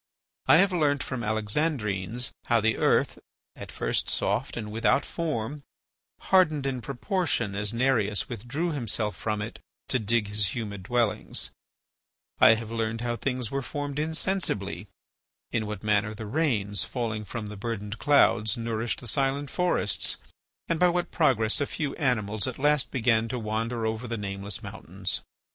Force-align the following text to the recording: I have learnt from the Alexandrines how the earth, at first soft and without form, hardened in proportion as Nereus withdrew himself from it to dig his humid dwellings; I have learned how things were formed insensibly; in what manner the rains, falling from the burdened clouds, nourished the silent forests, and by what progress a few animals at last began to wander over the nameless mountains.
I 0.47 0.57
have 0.57 0.71
learnt 0.73 1.03
from 1.03 1.19
the 1.19 1.27
Alexandrines 1.27 2.31
how 2.45 2.59
the 2.59 2.77
earth, 2.77 3.19
at 3.55 3.71
first 3.71 4.09
soft 4.09 4.57
and 4.57 4.71
without 4.71 5.05
form, 5.05 5.61
hardened 6.21 6.65
in 6.65 6.81
proportion 6.81 7.53
as 7.53 7.71
Nereus 7.71 8.27
withdrew 8.27 8.71
himself 8.71 9.15
from 9.15 9.43
it 9.43 9.59
to 9.89 9.99
dig 9.99 10.27
his 10.29 10.55
humid 10.55 10.81
dwellings; 10.81 11.51
I 12.39 12.55
have 12.55 12.71
learned 12.71 13.01
how 13.01 13.15
things 13.15 13.51
were 13.51 13.61
formed 13.61 13.99
insensibly; 13.99 14.87
in 15.51 15.67
what 15.67 15.83
manner 15.83 16.15
the 16.15 16.25
rains, 16.25 16.83
falling 16.83 17.23
from 17.23 17.45
the 17.45 17.55
burdened 17.55 17.99
clouds, 17.99 18.57
nourished 18.57 19.01
the 19.01 19.07
silent 19.07 19.51
forests, 19.51 20.17
and 20.67 20.79
by 20.79 20.87
what 20.89 21.11
progress 21.11 21.61
a 21.61 21.67
few 21.67 21.93
animals 21.97 22.47
at 22.47 22.57
last 22.57 22.89
began 22.91 23.27
to 23.27 23.37
wander 23.37 23.85
over 23.85 24.07
the 24.07 24.17
nameless 24.17 24.63
mountains. 24.63 25.21